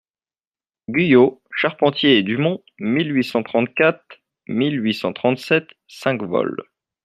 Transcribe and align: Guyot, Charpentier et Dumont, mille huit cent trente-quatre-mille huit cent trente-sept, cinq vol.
Guyot, 0.89 1.43
Charpentier 1.55 2.17
et 2.17 2.23
Dumont, 2.23 2.63
mille 2.79 3.15
huit 3.15 3.23
cent 3.23 3.43
trente-quatre-mille 3.43 4.83
huit 4.83 4.95
cent 4.95 5.13
trente-sept, 5.13 5.67
cinq 5.87 6.23
vol. 6.23 6.57